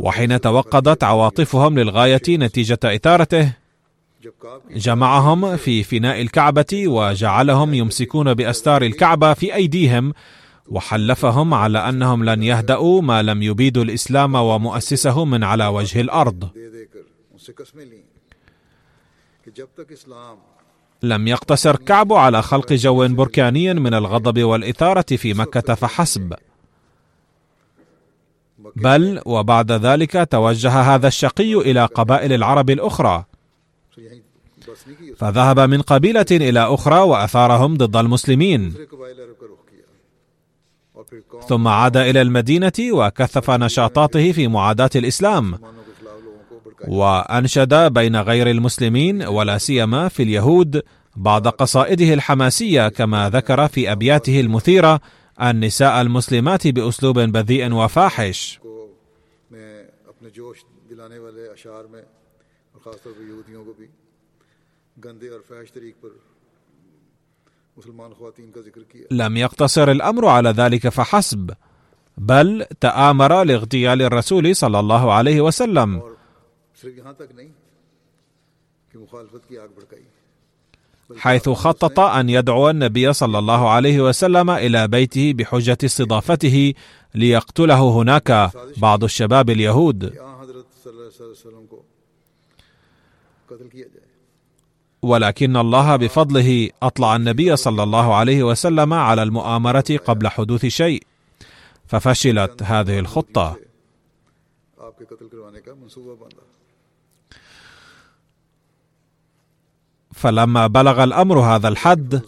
[0.00, 3.52] وحين توقدت عواطفهم للغاية نتيجة إثارته
[4.70, 10.12] جمعهم في فناء الكعبة وجعلهم يمسكون بأستار الكعبة في أيديهم
[10.68, 16.48] وحلفهم على أنهم لن يهدأوا ما لم يبيدوا الإسلام ومؤسسه من على وجه الأرض.
[21.02, 26.34] لم يقتصر كعب على خلق جو بركاني من الغضب والإثارة في مكة فحسب.
[28.76, 33.24] بل وبعد ذلك توجه هذا الشقي إلى قبائل العرب الأخرى.
[35.16, 38.74] فذهب من قبيلة إلى أخرى وأثارهم ضد المسلمين.
[41.48, 45.58] ثم عاد إلى المدينة وكثف نشاطاته في معاداة الإسلام
[46.88, 50.82] وأنشد بين غير المسلمين ولا سيما في اليهود
[51.16, 55.00] بعض قصائده الحماسية كما ذكر في أبياته المثيرة
[55.42, 58.58] النساء المسلمات بأسلوب بذيء وفاحش.
[69.10, 71.54] لم يقتصر الأمر على ذلك فحسب
[72.18, 76.16] بل تآمر لاغتيال الرسول صلى الله عليه وسلم.
[81.16, 86.74] حيث خطط أن يدعو النبي صلى الله عليه وسلم إلى بيته بحجة استضافته
[87.14, 90.14] ليقتله هناك بعض الشباب اليهود.
[95.02, 101.02] ولكن الله بفضله أطلع النبي صلى الله عليه وسلم على المؤامرة قبل حدوث شيء
[101.86, 103.56] ففشلت هذه الخطة.
[110.16, 112.22] فلما بلغ الأمر هذا الحد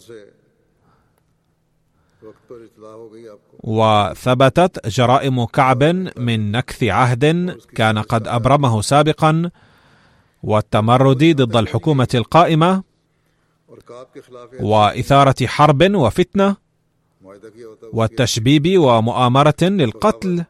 [3.63, 5.83] وثبتت جرائم كعب
[6.27, 7.23] من نكث عهد
[7.75, 9.51] كان قد أبرمه سابقا
[10.43, 12.83] والتمرد ضد الحكومة القائمة
[14.59, 16.55] وإثارة حرب وفتنة
[17.93, 20.45] والتشبيب ومؤامرة للقتل.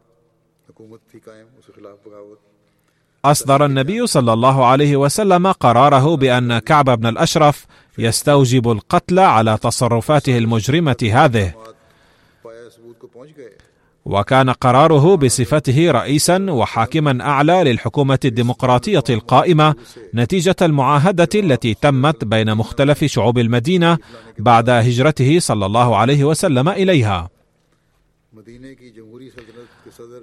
[3.26, 7.66] أصدر النبي صلى الله عليه وسلم قراره بأن كعب بن الأشرف
[7.98, 11.54] يستوجب القتل على تصرفاته المجرمة هذه.
[14.06, 19.76] وكان قراره بصفته رئيسا وحاكما أعلى للحكومة الديمقراطية القائمة
[20.16, 23.98] نتيجة المعاهدة التي تمت بين مختلف شعوب المدينة
[24.40, 27.30] بعد هجرته صلى الله عليه وسلم إليها.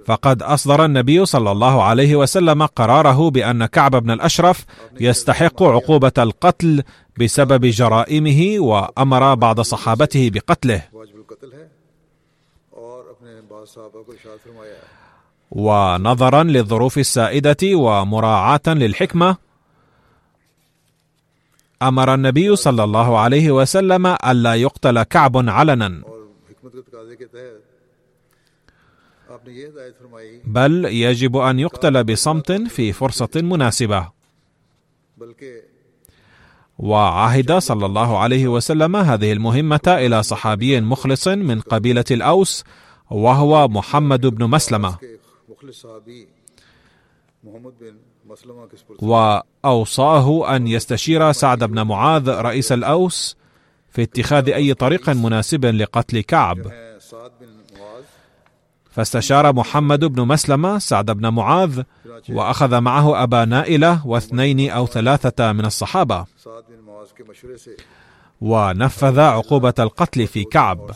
[0.05, 4.65] فقد أصدر النبي صلى الله عليه وسلم قراره بأن كعب بن الأشرف
[4.99, 6.83] يستحق عقوبة القتل
[7.19, 10.81] بسبب جرائمه وأمر بعض صحابته بقتله.
[15.51, 19.37] ونظرا للظروف السائدة ومراعاة للحكمة
[21.81, 26.01] أمر النبي صلى الله عليه وسلم ألا يقتل كعب علنا.
[30.45, 34.09] بل يجب أن يقتل بصمت في فرصة مناسبة.
[36.79, 42.63] وعهد صلى الله عليه وسلم هذه المهمة إلى صحابي مخلص من قبيلة الأوس
[43.11, 44.97] وهو محمد بن مسلمة.
[49.03, 53.37] وأوصاه أن يستشير سعد بن معاذ رئيس الأوس
[53.89, 56.57] في اتخاذ أي طريق مناسب لقتل كعب.
[58.97, 61.83] فاستشار محمد بن مسلمة سعد بن معاذ
[62.29, 66.25] وأخذ معه أبا نائلة واثنين أو ثلاثة من الصحابة.
[68.41, 70.91] ونفذ عقوبة القتل في كعب.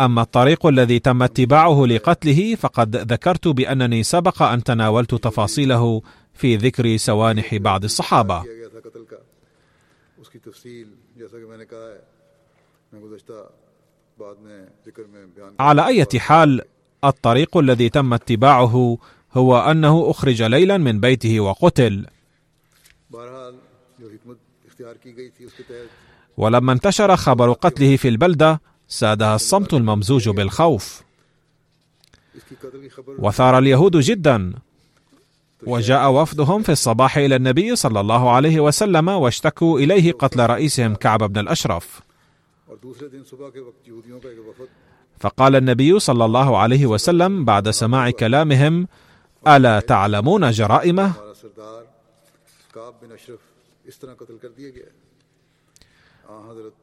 [0.00, 6.02] أما الطريق الذي تم اتباعه لقتله فقد ذكرت بأنني سبق أن تناولت تفاصيله
[6.34, 8.44] في ذكر سوانح بعض الصحابة.
[15.60, 16.62] على أي حال
[17.04, 18.98] الطريق الذي تم اتباعه
[19.32, 22.06] هو أنه أخرج ليلا من بيته وقتل.
[26.36, 31.02] ولما انتشر خبر قتله في البلدة سادها الصمت الممزوج بالخوف.
[33.18, 34.52] وثار اليهود جدا.
[35.66, 41.32] وجاء وفدهم في الصباح إلى النبي صلى الله عليه وسلم واشتكوا إليه قتل رئيسهم كعب
[41.32, 42.00] بن الأشرف.
[45.20, 48.88] فقال النبي صلى الله عليه وسلم بعد سماع كلامهم
[49.46, 51.12] ألا تعلمون جرائمه؟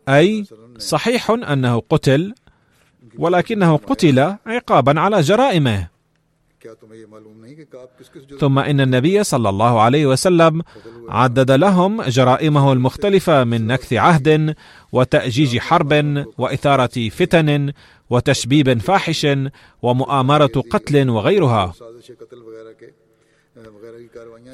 [0.10, 0.46] أي
[0.78, 2.34] صحيح أنه قتل
[3.18, 5.88] ولكنه قتل عقابا على جرائمه.
[8.40, 10.62] ثم إن النبي صلى الله عليه وسلم
[11.10, 14.56] عدد لهم جرائمه المختلفة من نكث عهد
[14.92, 17.74] وتأجيج حرب وإثارة فتن
[18.10, 19.28] وتشبيب فاحش
[19.82, 21.74] ومؤامرة قتل وغيرها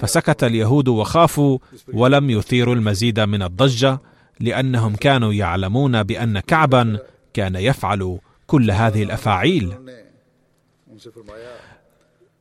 [0.01, 1.57] فسكت اليهود وخافوا
[1.93, 3.99] ولم يثيروا المزيد من الضجة
[4.39, 6.99] لأنهم كانوا يعلمون بأن كعبا
[7.33, 9.73] كان يفعل كل هذه الأفاعيل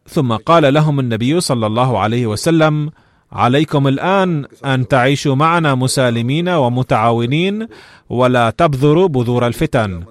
[0.08, 2.90] ثم قال لهم النبي صلى الله عليه وسلم
[3.32, 7.68] عليكم الآن أن تعيشوا معنا مسالمين ومتعاونين
[8.10, 10.02] ولا تبذروا بذور الفتن.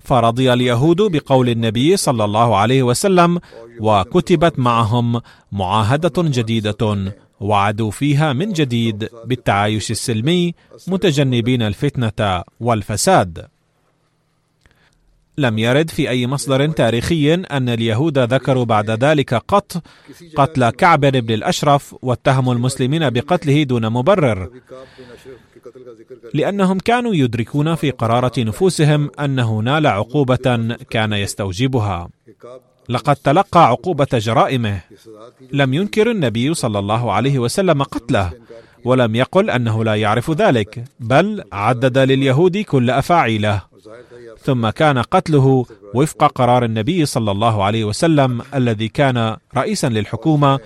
[0.00, 3.40] فرضي اليهود بقول النبي صلى الله عليه وسلم
[3.80, 5.20] وكتبت معهم
[5.52, 10.54] معاهدة جديدة وعدوا فيها من جديد بالتعايش السلمي
[10.88, 13.46] متجنبين الفتنة والفساد.
[15.38, 19.82] لم يرد في أي مصدر تاريخي أن اليهود ذكروا بعد ذلك قط
[20.36, 24.50] قتل كعب بن الأشرف واتهموا المسلمين بقتله دون مبرر.
[26.34, 32.08] لأنهم كانوا يدركون في قرارة نفوسهم أنه نال عقوبة كان يستوجبها.
[32.88, 34.80] لقد تلقى عقوبة جرائمه.
[35.52, 38.32] لم ينكر النبي صلى الله عليه وسلم قتله
[38.84, 43.75] ولم يقل أنه لا يعرف ذلك بل عدد لليهود كل أفاعيله.
[44.38, 50.58] ثم كان قتله وفق قرار النبي صلى الله عليه وسلم الذي كان رئيسا للحكومة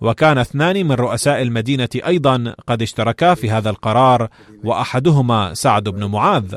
[0.00, 4.28] وكان اثنان من رؤساء المدينة أيضا قد اشتركا في هذا القرار
[4.64, 6.54] وأحدهما سعد بن معاذ.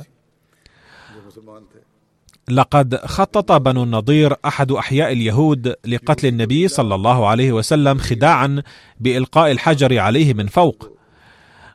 [2.49, 8.61] لقد خطط بنو النضير أحد أحياء اليهود لقتل النبي صلى الله عليه وسلم خداعا
[8.99, 11.01] بإلقاء الحجر عليه من فوق.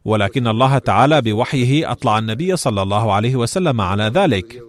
[0.07, 4.63] ولكن الله تعالى بوحيه أطلع النبي صلى الله عليه وسلم على ذلك.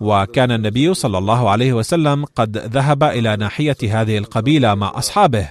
[0.00, 5.48] وكان النبي صلى الله عليه وسلم قد ذهب إلى ناحية هذه القبيلة مع أصحابه.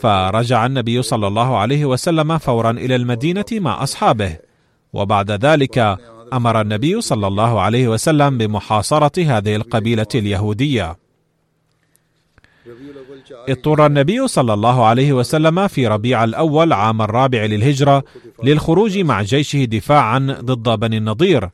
[0.00, 4.36] فرجع النبي صلى الله عليه وسلم فورا إلى المدينة مع أصحابه.
[4.92, 5.98] وبعد ذلك
[6.32, 10.96] أمر النبي صلى الله عليه وسلم بمحاصرة هذه القبيلة اليهودية.
[13.48, 18.04] اضطر النبي صلى الله عليه وسلم في ربيع الأول عام الرابع للهجرة
[18.44, 21.48] للخروج مع جيشه دفاعا ضد بني النضير.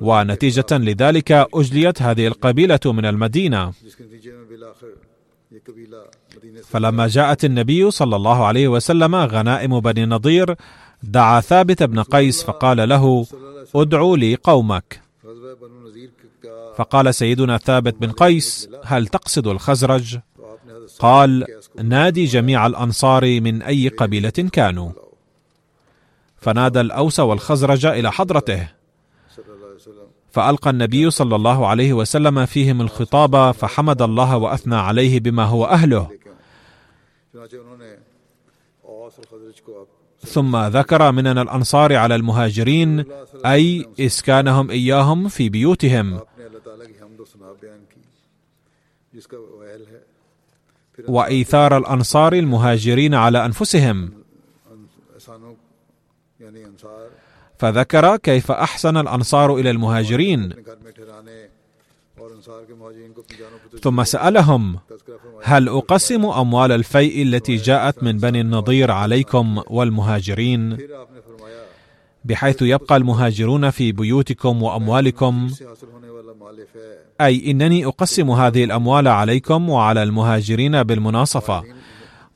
[0.00, 3.72] ونتيجة لذلك أجليت هذه القبيلة من المدينة.
[6.64, 10.54] فلما جاءت النبي صلى الله عليه وسلم غنائم بني النضير
[11.02, 13.26] دعا ثابت بن قيس فقال له
[13.74, 15.00] ادعوا لي قومك.
[16.76, 20.18] فقال سيدنا ثابت بن قيس هل تقصد الخزرج؟
[20.98, 21.44] قال
[21.82, 24.90] نادي جميع الأنصار من أي قبيلة كانوا.
[26.36, 28.68] فنادى الأوس والخزرج إلى حضرته
[30.30, 36.10] فألقى النبي صلى الله عليه وسلم فيهم الخطاب فحمد الله وأثنى عليه بما هو أهله.
[40.26, 43.04] ثم ذكر منن الأنصار على المهاجرين
[43.46, 46.20] أي إسكانهم إياهم في بيوتهم.
[51.08, 54.10] وإيثار الأنصار المهاجرين على أنفسهم.
[57.58, 60.52] فذكر كيف أحسن الأنصار إلى المهاجرين.
[63.82, 64.78] ثم سألهم
[65.42, 70.78] هل أقسم أموال الفيء التي جاءت من بني النضير عليكم والمهاجرين؟
[72.24, 75.50] بحيث يبقى المهاجرون في بيوتكم وأموالكم.
[77.20, 81.62] أي إنني أقسم هذه الأموال عليكم وعلى المهاجرين بالمناصفة.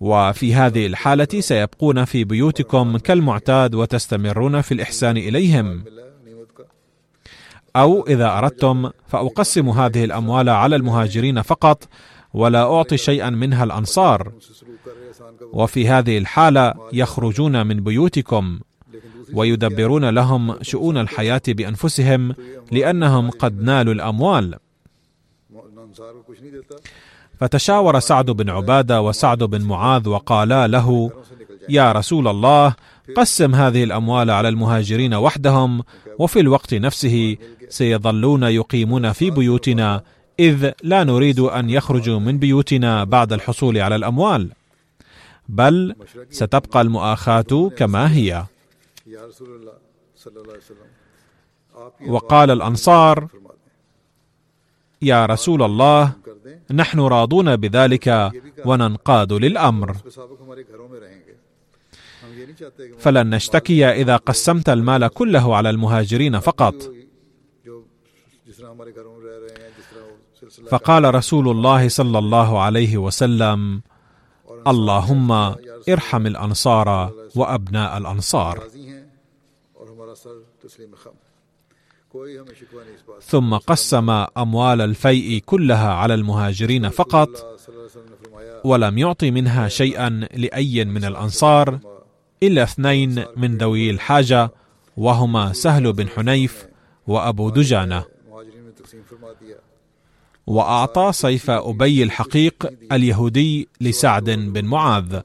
[0.01, 5.85] وفي هذه الحالة سيبقون في بيوتكم كالمعتاد وتستمرون في الإحسان إليهم.
[7.76, 11.89] أو إذا أردتم فأقسم هذه الأموال على المهاجرين فقط
[12.35, 14.33] ولا أعطي شيئا منها الأنصار.
[15.53, 18.61] وفي هذه الحالة يخرجون من بيوتكم.
[19.35, 22.35] ويدبرون لهم شؤون الحياة بأنفسهم
[22.72, 24.55] لأنهم قد نالوا الأموال.
[27.41, 31.11] فتشاور سعد بن عبادة وسعد بن معاذ وقالا له
[31.68, 32.74] يا رسول الله
[33.16, 35.83] قسم هذه الأموال على المهاجرين وحدهم
[36.18, 37.37] وفي الوقت نفسه
[37.68, 40.03] سيظلون يقيمون في بيوتنا
[40.41, 44.51] إذ لا نريد أن يخرجوا من بيوتنا بعد الحصول على الأموال.
[45.49, 45.95] بل
[46.31, 48.45] ستبقى المؤاخاة كما هي.
[52.09, 53.29] وقال الأنصار
[55.03, 56.13] يا رسول الله
[56.71, 58.33] نحن راضون بذلك
[58.65, 59.97] وننقاد للأمر.
[62.99, 66.75] فلن نشتكي إذا قسمت المال كله على المهاجرين فقط.
[70.71, 73.81] فقال رسول الله صلى الله عليه وسلم
[74.67, 75.31] اللهم
[75.89, 76.89] ارحم الأنصار
[77.37, 78.57] وأبناء الأنصار.
[83.21, 87.29] ثم قسم أموال الفيء كلها على المهاجرين فقط
[88.65, 91.79] ولم يعط منها شيئا لأي من الأنصار
[92.43, 94.51] إلا اثنين من ذوي الحاجة
[94.97, 96.67] وهما سهل بن حنيف
[97.07, 98.05] وأبو دجانة.
[100.47, 105.21] وأعطى سيف أبي الحقيق اليهودي لسعد بن معاذ.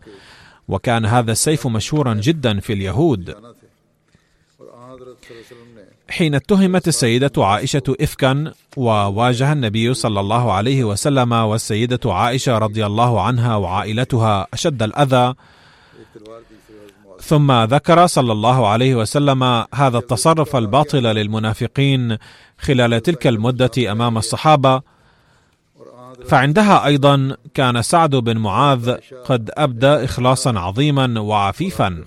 [0.67, 3.35] وكان هذا السيف مشهورا جدا في اليهود.
[6.09, 13.21] حين اتهمت السيدة عائشة إفكا وواجه النبي صلى الله عليه وسلم والسيدة عائشة رضي الله
[13.21, 15.33] عنها وعائلتها أشد الأذى
[17.21, 22.17] ثم ذكر صلى الله عليه وسلم هذا التصرف الباطل للمنافقين
[22.57, 24.81] خلال تلك المدة أمام الصحابة.
[26.25, 32.03] فعندها أيضا كان سعد بن معاذ قد أبدى إخلاصا عظيما وعفيفا.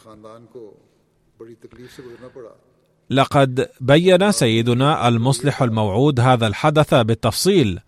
[3.11, 7.81] لقد بين سيدنا المصلح الموعود هذا الحدث بالتفصيل.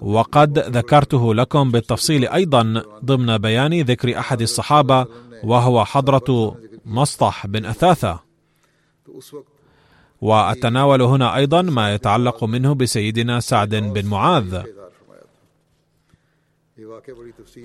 [0.00, 5.06] وقد ذكرته لكم بالتفصيل أيضا ضمن بيان ذكر أحد الصحابة
[5.44, 8.20] وهو حضرة مصطح بن أثاثة.
[10.20, 14.62] وأتناول هنا أيضا ما يتعلق منه بسيدنا سعد بن معاذ.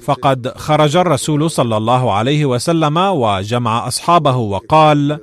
[0.01, 5.19] فقد خرج الرسول صلى الله عليه وسلم وجمع أصحابه وقال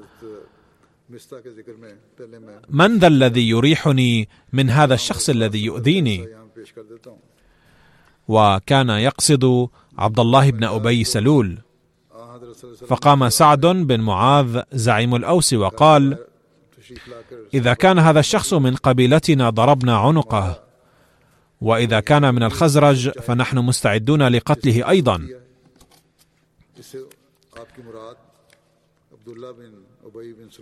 [2.69, 6.29] من ذا الذي يريحني من هذا الشخص الذي يؤذيني؟
[8.29, 11.59] وكان يقصد عبد الله بن أبي سلول.
[12.87, 16.19] فقام سعد بن معاذ زعيم الأوس وقال
[17.55, 20.63] إذا كان هذا الشخص من قبيلتنا ضربنا عنقه.
[21.61, 25.29] وإذا كان من الخزرج فنحن مستعدون لقتله أيضا.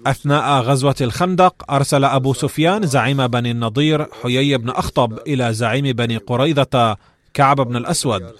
[0.06, 6.16] أثناء غزوة الخندق أرسل أبو سفيان زعيم بني النضير حيي بن أخطب إلى زعيم بني
[6.16, 6.96] قريظة
[7.34, 8.34] كعب بن الأسود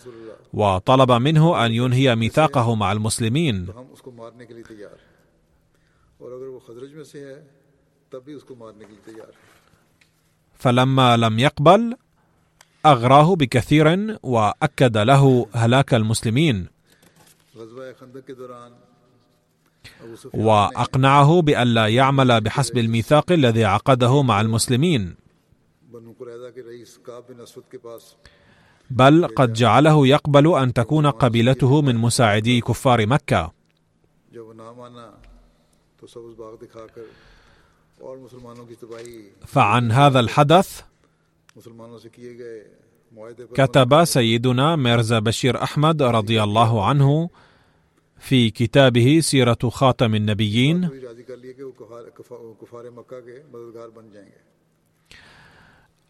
[0.53, 3.67] وطلب منه أن ينهي ميثاقه مع المسلمين.
[10.59, 11.97] فلما لم يقبل
[12.87, 16.67] أغراه بكثير وأكد له هلاك المسلمين.
[20.35, 25.17] وأقنعه بألا يعمل بحسب الميثاق الذي عقده مع المسلمين.
[28.91, 33.53] بل قد جعله يقبل أن تكون قبيلته من مساعدي كفار مكة.
[39.47, 40.83] فعن هذا الحدث
[43.55, 47.31] كتب سيدنا ميرزا بشير أحمد رضي الله عنه
[48.19, 50.89] في كتابه سيرة خاتم النبيين.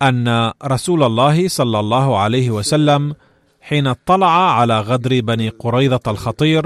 [0.02, 3.14] أن رسول الله صلى الله عليه وسلم
[3.60, 6.64] حين اطلع على غدر بني قريظة الخطير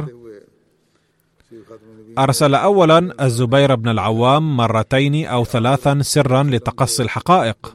[2.18, 7.74] أرسل اولا الزبير بن العوام مرتين أو ثلاثا سرا لتقصي الحقائق.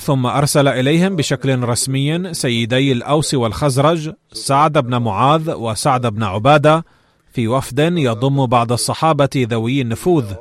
[0.00, 6.84] ثم أرسل إليهم بشكل رسمي سيدي الأوس والخزرج سعد بن معاذ وسعد بن عبادة
[7.32, 10.34] في وفد يضم بعض الصحابة ذوي النفوذ.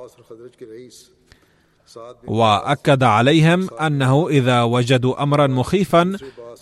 [2.28, 6.18] وأكد عليهم أنه إذا وجدوا أمرا مخيفا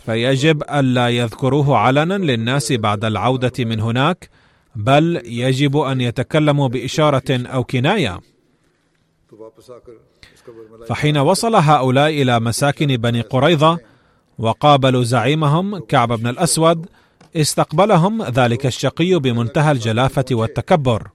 [0.05, 4.29] فيجب ألا يذكروه علنا للناس بعد العودة من هناك
[4.75, 8.19] بل يجب أن يتكلموا بإشارة أو كناية.
[10.87, 13.79] فحين وصل هؤلاء إلى مساكن بني قريظة
[14.39, 16.85] وقابلوا زعيمهم كعب بن الأسود
[17.35, 21.07] استقبلهم ذلك الشقي بمنتهى الجلافة والتكبر.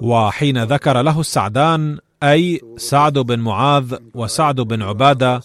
[0.00, 5.42] وحين ذكر له السعدان أي سعد بن معاذ وسعد بن عبادة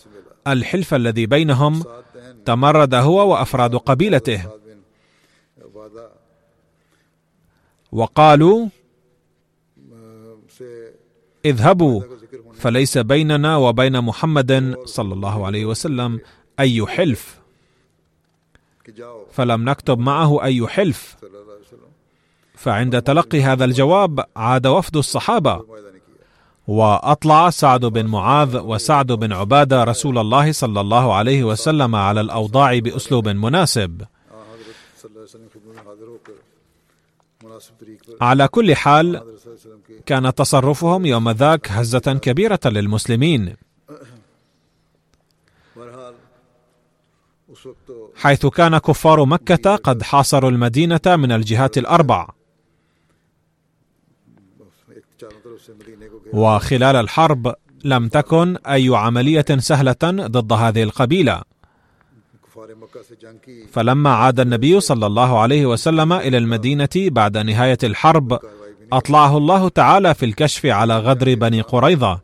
[0.48, 1.84] الحلف الذي بينهم
[2.46, 4.46] تمرد هو وأفراد قبيلته.
[7.92, 8.68] وقالوا
[11.46, 12.02] اذهبوا
[12.54, 16.20] فليس بيننا وبين محمد صلى الله عليه وسلم
[16.60, 17.40] أي حلف.
[19.32, 21.16] فلم نكتب معه أي حلف.
[22.56, 25.66] فعند تلقي هذا الجواب عاد وفد الصحابة.
[26.68, 32.80] وأطلع سعد بن معاذ وسعد بن عبادة رسول الله صلى الله عليه وسلم على الأوضاع
[32.80, 34.02] بأسلوب مناسب.
[38.22, 39.38] على كل حال
[40.06, 43.56] كان تصرفهم يوم ذاك هزة كبيرة للمسلمين.
[48.16, 52.30] حيث كان كفار مكة قد حاصروا المدينة من الجهات الأربع.
[56.34, 61.51] وخلال الحرب لم تكن أي عملية سهلة ضد هذه القبيلة.
[63.72, 68.40] فلما عاد النبي صلى الله عليه وسلم إلى المدينة بعد نهاية الحرب
[68.94, 72.20] أطلعه الله تعالى في الكشف على غدر بني قريظة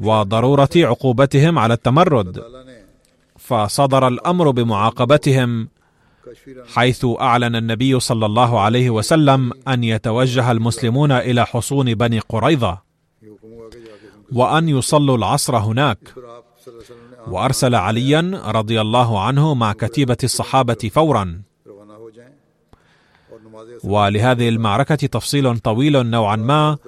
[0.00, 2.42] وضرورة عقوبتهم على التمرد.
[3.38, 5.68] فصدر الأمر بمعاقبتهم
[6.74, 12.82] حيث أعلن النبي صلى الله عليه وسلم أن يتوجه المسلمون إلى حصون بني قريظة
[14.32, 15.98] وأن يصلوا العصر هناك.
[17.26, 21.42] وأرسل عليا رضي الله عنه مع كتيبة الصحابة فورا.
[23.84, 26.78] ولهذه المعركة تفصيل طويل نوعا ما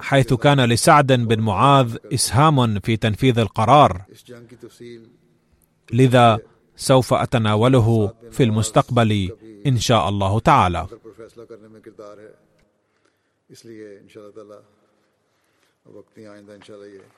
[0.00, 4.02] حيث كان لسعد بن معاذ إسهام في تنفيذ القرار.
[5.92, 6.38] لذا
[6.76, 9.30] سوف أتناوله في المستقبل
[9.66, 10.86] إن شاء الله تعالى.
[15.88, 17.17] تفصیل بیان کروں گا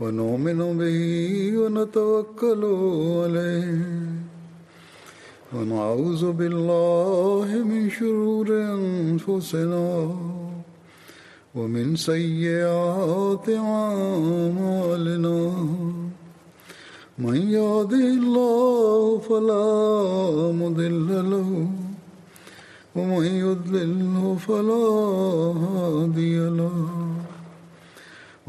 [0.00, 1.00] ونؤمن به
[1.60, 2.62] ونتوكل
[3.20, 3.80] عليه.
[5.54, 9.88] ونعوذ بالله من شرور أنفسنا
[11.54, 15.38] ومن سيئات أعمالنا.
[17.18, 19.68] من يهده الله فلا
[20.62, 21.50] مضل له
[22.96, 24.86] ومن يضلله فلا
[25.64, 27.09] هادي له.